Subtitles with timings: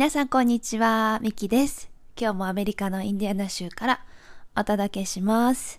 [0.00, 1.90] 皆さんこんにちは、ミキです。
[2.18, 4.00] 今日もアメリカのインディアナ州から
[4.56, 5.78] お届けします。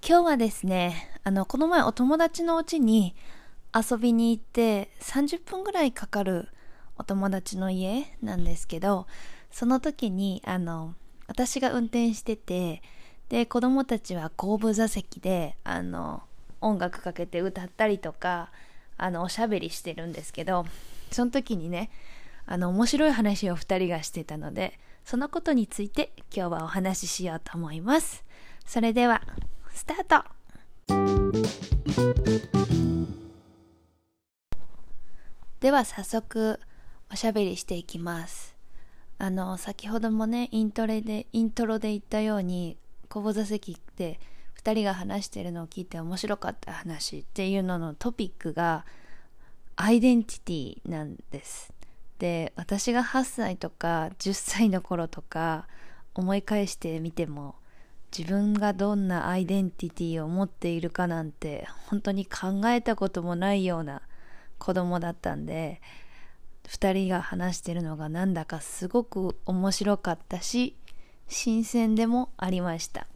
[0.00, 3.14] 今日はですね、あの、この前お友達のお家に
[3.76, 6.48] 遊びに行って30分ぐらいかかる
[6.96, 9.06] お友達の家なんですけど、
[9.50, 10.94] その時に、あの、
[11.26, 12.80] 私が運転してて、
[13.28, 16.22] で、子供たちは後部座席で、あの、
[16.62, 18.52] 音楽かけて歌ったりとか、
[18.96, 20.64] あの、おしゃべりしてるんですけど、
[21.10, 21.90] その時にね、
[22.52, 28.24] あの面白い話を2人がしてたのでそのことについて今日はお話ししようと思います。
[28.66, 29.22] それでは
[29.72, 30.24] スタート。
[35.60, 36.58] では早速
[37.12, 38.56] おしゃべりしていきます。
[39.18, 42.76] あの先ほどもねイントレでイントロで言ったように
[43.08, 44.18] 後部座席で
[44.60, 48.84] 2人が話してるのを聞いて面白かった話っていうののトピックが
[49.76, 51.72] アイデンティティなんです。
[52.20, 55.66] で私が8歳とか10歳の頃とか
[56.14, 57.54] 思い返してみても
[58.16, 64.02] 自分がどんなアイデンティティを持っているかなんて本当に考えたこともないような
[64.58, 65.80] 子供だったんで
[66.68, 70.76] 2人が話してるのがなんだかすごく面白かったし
[71.26, 73.06] 新鮮でもありました。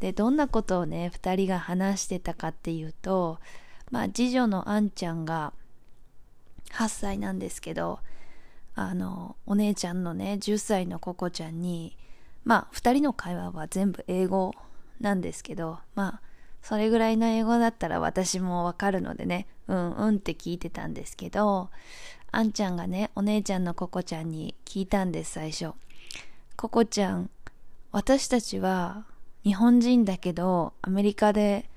[0.00, 3.38] でどんなことをね2人が話してたかっていうと
[3.92, 5.52] まあ次女のあんちゃんが
[6.72, 8.00] 8歳なんですけど
[8.80, 11.98] あのお姉ちゃんのね10歳のココちゃんに
[12.44, 14.54] まあ2人の会話は全部英語
[15.02, 16.20] なんですけどまあ
[16.62, 21.68] それぐらいの英語だったら私もわかるのでねうんうんって聞いてたんですけど
[22.32, 25.72] あんちゃんがねお姉ちゃんのココちゃんに聞いたんです最初。
[26.56, 27.28] ココちゃん
[27.92, 29.04] 私たちは
[29.44, 31.68] 日本人だけどアメリカで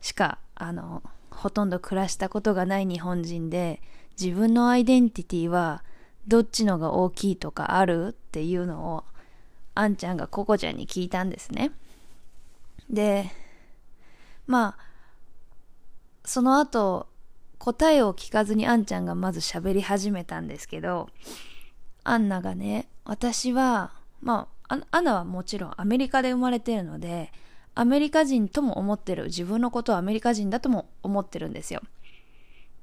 [0.00, 3.82] しかあのほとんど暮らしたことがない日本人で
[4.18, 5.84] 自分のアイデンティティは
[6.26, 9.04] どっちのが大きいとかあるっていうのを
[9.74, 11.70] あんちゃんがココちゃんに聞いたんですね。
[12.90, 13.30] で、
[14.46, 14.88] まあ、
[16.24, 17.06] その後、
[17.58, 21.08] 答えを聞かずにあんちゃんがまず喋り始めたんですけど、
[22.04, 27.32] アンナがね、私は、まあ、アンナはもちろんアメリカで生まれてるので、
[27.74, 29.26] アメリカ人とも思ってる。
[29.26, 31.82] 自分のことをアメリカ人だとも思ってるんですよ。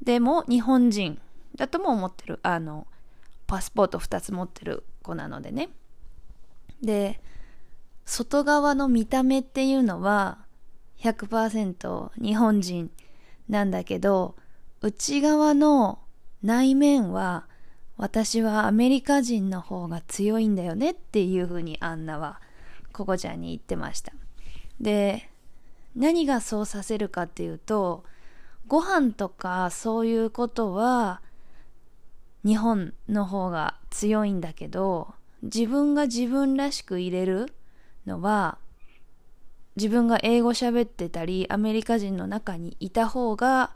[0.01, 1.19] でも、日本人
[1.55, 2.39] だとも思ってる。
[2.43, 2.87] あの、
[3.47, 5.69] パスポート2つ持ってる子なのでね。
[6.81, 7.19] で、
[8.05, 10.39] 外側の見た目っていうのは
[10.99, 12.91] 100%日本人
[13.49, 14.35] なんだけど、
[14.81, 15.99] 内側の
[16.43, 17.47] 内面は
[17.97, 22.41] 私はアメリカ人の方が強いんだよねっていうふうにアンナは
[22.91, 24.13] ココちゃんに言ってました。
[24.79, 25.29] で、
[25.95, 28.03] 何がそうさせるかっていうと、
[28.67, 31.21] ご飯とかそういうことは
[32.45, 37.51] 日本の方が強いんだけど自分が自分らしく入れる
[38.05, 38.59] のは
[39.75, 43.71] 自分が英語喋ってたりアメリカ人の中にいた方が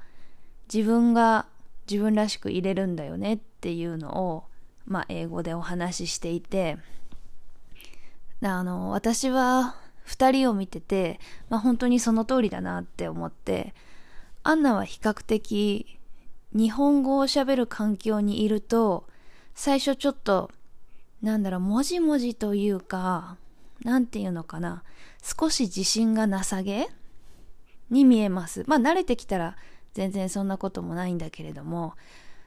[0.74, 1.48] 自分が
[1.90, 4.44] 自分らしく入れるんだよねっていうのを、
[4.86, 6.78] まあ、英語でお話ししていて
[8.42, 9.76] あの私は
[10.08, 11.20] 2人を見てて、
[11.50, 13.74] まあ、本当にその通りだなって思って
[14.44, 15.99] アンナは比較的
[16.54, 19.06] 日本語を喋る環境にいると、
[19.54, 20.52] 最初ちょっと、
[21.22, 23.38] なんだろう、もじもじというか、
[23.84, 24.84] なんていうのかな、
[25.22, 26.90] 少し自信がなさげ
[27.90, 28.64] に見えます。
[28.68, 29.58] まあ慣れてきたら
[29.94, 31.94] 全然そんなこともないんだけれども、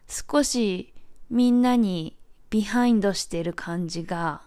[0.08, 0.92] 少し
[1.30, 2.16] みんなに
[2.50, 4.42] ビハインドしてる感じが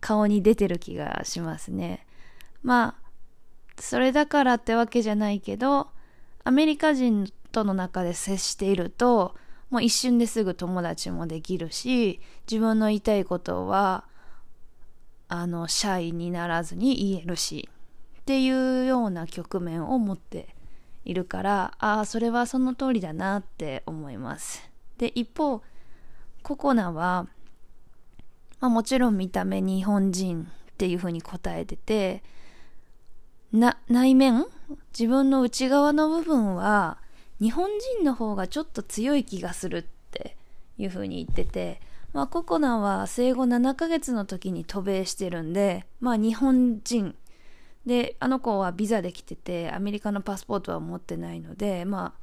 [0.00, 2.06] 顔に出てる気がしますね。
[2.62, 5.88] まあ、それだからってわけじゃないけど、
[6.44, 9.36] アメリカ人との中で接していると
[9.70, 12.20] もう一瞬ですぐ友達もできるし
[12.50, 14.04] 自分の言いたいことは
[15.28, 17.68] あのシャイにならずに言えるし
[18.20, 20.48] っていうような局面を持って
[21.04, 24.68] いるからああそれはその通りだなって思います。
[24.98, 25.62] で一方
[26.42, 27.26] ココナは、
[28.60, 30.42] まあ、もちろん見た目日本人
[30.72, 32.22] っていうふうに答えてて
[33.52, 34.46] な内面
[34.98, 36.98] 自分の内側の部分は
[37.40, 40.36] 日本人の方がちょっと強い気がするって
[40.78, 41.80] いう風に言ってて、
[42.12, 47.14] まあ、ココナは生後7ヶ月の時に渡米してるんで、まあ、日本人。
[47.86, 52.14] であの子はビザで来ててアメリカのパスポートは持ってないのでま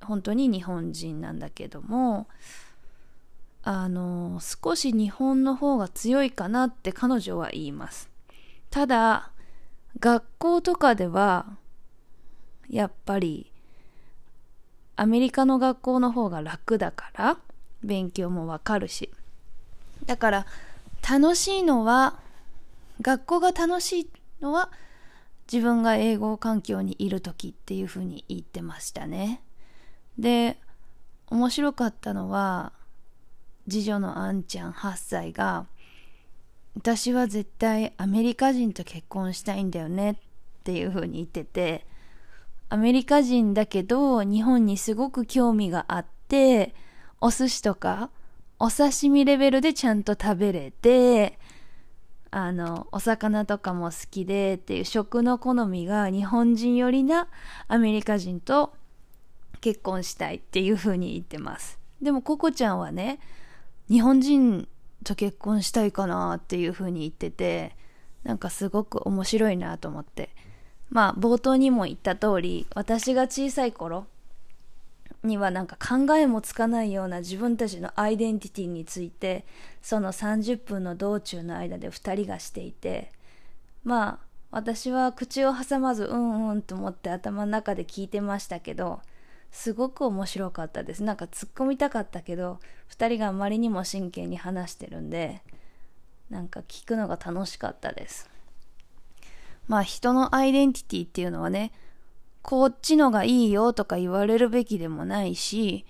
[0.00, 2.26] あ本当に日本人なんだけども
[3.62, 8.10] あの少し日本の方が強いかなって彼女は言います。
[8.70, 9.30] ただ
[10.00, 11.46] 学校とかでは
[12.68, 13.52] やっぱり
[15.00, 17.38] アメリカの学校の方が楽だから
[17.84, 19.10] 勉強もわかるし。
[20.06, 20.46] だから
[21.08, 22.18] 楽しいのは
[23.00, 24.10] 学校が楽しい
[24.40, 24.72] のは
[25.50, 29.40] 自分が英語環境にいる時っていうふうに言ってましたね。
[30.18, 30.58] で
[31.28, 32.72] 面白かったのは
[33.70, 35.66] 次女のあんちゃん8歳が
[36.74, 40.16] 私は絶対アメリカ人と結婚したいんだよねっ
[40.64, 41.86] ていう風に言ってて
[42.70, 46.74] アメリカ人だけど日本にすごく興味があって
[47.20, 48.10] お寿司とか
[48.58, 51.38] お刺身レベルでちゃんと食べれて
[52.30, 57.28] あのお魚とかも好きでっていう食の好みが日本人よりな
[57.68, 58.74] アメリカ人と
[59.60, 61.78] 結婚したいっていう風に言ってます。
[62.02, 63.18] でもココちゃんはね
[63.88, 64.68] 日本人
[65.04, 67.74] と結婚したいかなっていう風に言ってて
[68.24, 70.28] なんかすごく面白いなと思って。
[70.90, 74.06] まあ冒頭にも言った通り私が小さい頃
[75.24, 79.44] にはなんか考えもつかないような自分たちのアイデンティティについて
[79.82, 83.10] その30分の道中の間で2人がしていて
[83.84, 89.00] まあ私は口を挟まずうんうんと思って頭の中で聞いてましたけど
[89.50, 91.02] すごく面白かったです。
[91.02, 95.42] なんか突っ込みたかったけど2人があまりにも真剣に話してるんで
[96.30, 98.30] なんか聞くのが楽しかったです。
[99.68, 101.72] まあ人のアイデンティティっていうのはね
[102.42, 105.84] こっちのがいいよとか言われるべきでもないし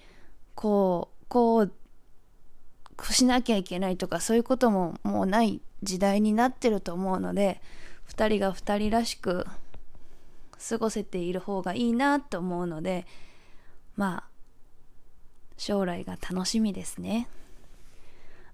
[0.55, 1.73] こうこう
[2.97, 7.61] こうしなきゃいけないとかそういうことももうない時代になってると思うので
[8.09, 9.47] 2人が2人らしく
[10.69, 13.07] 過ごせている方がいいなと思うので
[13.95, 14.29] まあ
[15.57, 17.29] 将来が楽しみですね。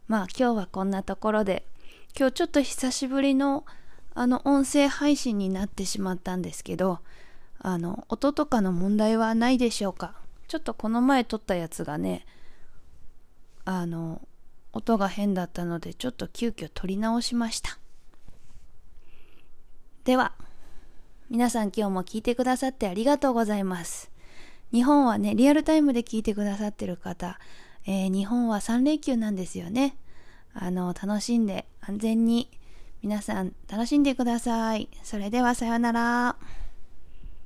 [0.08, 1.66] まあ今日はこんなところで
[2.18, 3.64] 今日ちょっと久しぶりの
[4.14, 7.00] あの音声配信になってしまったんですけど
[7.58, 10.14] あの音とかの問題はないでしょうか。
[10.46, 12.26] ちょっとこの前撮ったやつがね
[13.64, 14.20] あの
[14.72, 17.78] 音が変だったのでちょっと急遽撮り直しました。
[20.04, 20.32] では
[21.30, 24.14] 皆さん今日も聞いてくださってありがとうございます。
[24.74, 27.38] 日本はね、リアルタイムで聞いてくださってる方、
[27.86, 29.96] えー、日本は3連休なんですよね。
[30.52, 32.50] あの、楽しんで安全に
[33.04, 34.88] 皆さん楽しんでください。
[35.02, 36.36] それではさようなら。